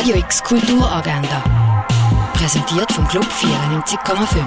Radio 0.00 0.16
X 0.16 0.42
Kulturagenda. 0.42 1.86
Präsentiert 2.32 2.90
vom 2.90 3.06
Club 3.06 3.26
94,5. 3.26 4.46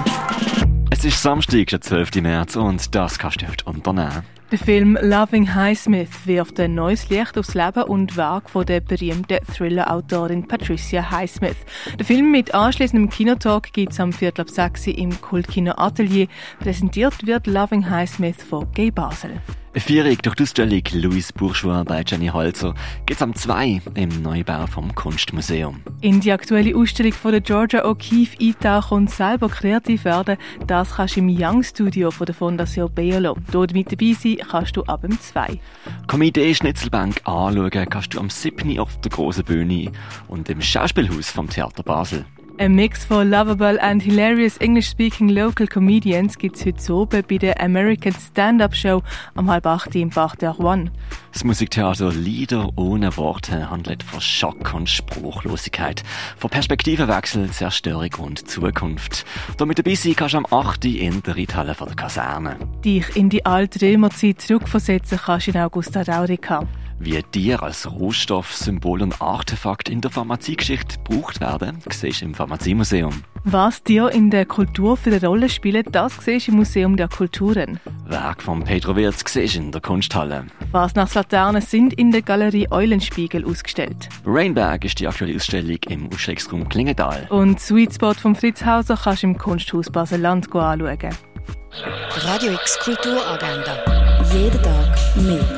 Es 0.90 1.04
ist 1.04 1.22
Samstag, 1.22 1.68
der 1.68 1.80
12. 1.80 2.22
März, 2.22 2.56
und 2.56 2.92
das 2.92 3.20
kannst 3.20 3.40
du 3.40 3.46
heute 3.46 3.64
unternehmen. 3.66 4.24
Der 4.50 4.58
Film 4.58 4.98
Loving 5.00 5.54
Highsmith 5.54 6.08
wirft 6.24 6.58
ein 6.58 6.74
neues 6.74 7.08
Licht 7.08 7.38
aufs 7.38 7.54
Leben 7.54 7.84
und 7.84 8.16
Werk 8.16 8.50
von 8.50 8.66
der 8.66 8.80
berühmten 8.80 9.38
Thriller-Autorin 9.56 10.48
Patricia 10.48 11.08
Highsmith. 11.12 11.58
Der 12.00 12.04
Film 12.04 12.32
mit 12.32 12.52
anschließendem 12.52 13.08
Kinotalk 13.08 13.72
gibt 13.72 13.92
es 13.92 14.00
am 14.00 14.12
Viertel 14.12 14.40
ab 14.40 14.50
6 14.50 14.88
im 14.88 15.20
Kultkino 15.20 15.74
Atelier. 15.76 16.26
Präsentiert 16.58 17.28
wird 17.28 17.46
Loving 17.46 17.88
Highsmith 17.88 18.42
von 18.42 18.66
Gay 18.72 18.90
Basel. 18.90 19.40
Vierung 19.80 20.16
durch 20.22 20.36
die 20.36 20.42
Ausstellung 20.44 20.82
Louis 20.92 21.32
Bourgeois 21.32 21.84
bei 21.84 22.02
Jenny 22.06 22.28
Holzer 22.28 22.74
geht's 23.06 23.20
am 23.22 23.34
2 23.34 23.82
im 23.94 24.22
Neubau 24.22 24.66
vom 24.66 24.94
Kunstmuseum. 24.94 25.80
In 26.00 26.20
die 26.20 26.30
aktuelle 26.32 26.76
Ausstellung 26.76 27.12
von 27.12 27.32
der 27.32 27.40
Georgia 27.40 27.84
O'Keeffe 27.84 28.40
eintauchen 28.40 28.94
und 28.98 29.10
selber 29.10 29.48
kreativ 29.48 30.04
werden, 30.04 30.36
das 30.66 30.94
kannst 30.94 31.16
du 31.16 31.20
im 31.20 31.28
Young 31.28 31.62
Studio 31.62 32.10
von 32.10 32.26
der 32.26 32.34
Fondation 32.34 32.92
Beolo. 32.94 33.36
Dort 33.50 33.74
mit 33.74 33.90
dabei 33.90 34.12
sein 34.12 34.38
kannst 34.48 34.76
du 34.76 34.84
ab 34.84 35.02
dem 35.02 35.18
2. 35.20 35.58
Komitee 36.06 36.54
Schnitzelbank 36.54 37.20
anschauen 37.24 37.70
kannst 37.90 38.14
du 38.14 38.20
am 38.20 38.30
7. 38.30 38.78
auf 38.78 39.00
der 39.00 39.10
grossen 39.10 39.44
Bühne 39.44 39.90
und 40.28 40.48
im 40.48 40.60
Schauspielhaus 40.60 41.30
vom 41.30 41.48
Theater 41.48 41.82
Basel. 41.82 42.24
Ein 42.56 42.76
Mix 42.76 43.04
von 43.04 43.30
lovable 43.30 43.82
and 43.82 44.00
hilarious 44.00 44.58
English-speaking 44.58 45.28
local 45.28 45.66
comedians 45.66 46.38
gibt 46.38 46.54
es 46.54 46.64
heute 46.64 46.94
oben 46.94 47.24
bei 47.28 47.36
der 47.36 47.60
American 47.60 48.12
Stand-Up 48.12 48.76
Show 48.76 49.02
am 49.34 49.50
halb 49.50 49.66
acht 49.66 49.92
im 49.96 50.10
Bach 50.10 50.36
der 50.36 50.60
One. 50.60 50.92
Das 51.32 51.42
Musiktheater 51.42 52.12
Lieder 52.12 52.70
ohne 52.76 53.16
Worte 53.16 53.68
handelt 53.70 54.04
von 54.04 54.20
Schock 54.20 54.72
und 54.72 54.88
Spruchlosigkeit, 54.88 56.04
von 56.36 56.48
Perspektivenwechsel, 56.48 57.50
Zerstörung 57.50 58.14
und 58.20 58.48
Zukunft. 58.48 59.24
Da 59.56 59.66
mit 59.66 59.80
dabei 59.80 59.96
sein 59.96 60.14
kannst 60.14 60.34
du 60.34 60.38
am 60.38 60.46
8. 60.48 60.84
in 60.84 61.24
der 61.24 61.36
Reithalle 61.36 61.74
von 61.74 61.88
der 61.88 61.96
Kaserne. 61.96 62.56
Dich 62.84 63.16
in 63.16 63.30
die 63.30 63.44
alte 63.44 63.84
Römerzeit 63.84 64.40
zurückversetzen 64.40 65.18
kannst 65.18 65.48
in 65.48 65.56
Augusta 65.56 66.02
Raurica. 66.02 66.68
Wie 66.98 67.22
Tiere 67.22 67.62
als 67.62 67.90
Rohstoff, 67.90 68.54
Symbol 68.54 69.02
und 69.02 69.20
Artefakt 69.20 69.88
in 69.88 70.00
der 70.00 70.10
Pharmaziegeschichte 70.10 70.96
gebraucht 70.98 71.40
werden, 71.40 71.78
siehst 71.90 72.20
du 72.20 72.26
im 72.26 72.34
Pharmaziemuseum. 72.34 73.24
Was 73.44 73.82
dir 73.82 74.10
in 74.10 74.30
der 74.30 74.46
Kultur 74.46 74.96
für 74.96 75.10
eine 75.10 75.26
Rolle 75.26 75.48
spielt, 75.48 75.94
das 75.94 76.16
siehst 76.24 76.46
du 76.46 76.52
im 76.52 76.58
Museum 76.58 76.96
der 76.96 77.08
Kulturen. 77.08 77.78
Werk 78.06 78.42
von 78.42 78.64
Pedro 78.64 78.96
Wirz 78.96 79.22
siehst 79.26 79.56
du 79.56 79.58
in 79.58 79.72
der 79.72 79.80
Kunsthalle. 79.80 80.46
Fasnachtslaternen 80.72 81.60
sind 81.60 81.92
in 81.92 82.10
der 82.10 82.22
Galerie 82.22 82.68
Eulenspiegel 82.70 83.44
ausgestellt. 83.44 84.08
Rainberg 84.24 84.84
ist 84.84 84.98
die 85.00 85.06
aktuelle 85.06 85.36
Ausstellung 85.36 85.78
im 85.88 86.08
Ausstellungsraum 86.12 86.68
Klingenthal. 86.68 87.26
Und 87.28 87.60
Sweet 87.60 87.94
Spot 87.94 88.14
von 88.14 88.34
Fritz 88.34 88.64
Hauser 88.64 88.96
kannst 88.96 89.24
du 89.24 89.26
im 89.26 89.36
Kunsthaus 89.36 89.90
Basel-Land 89.90 90.54
anschauen. 90.54 91.10
Radio 92.16 92.52
X 92.52 92.78
Kulturagenda. 92.78 93.76
Jeden 94.32 94.62
Tag 94.62 94.96
mehr. 95.16 95.53